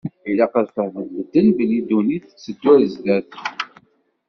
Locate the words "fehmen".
0.75-1.07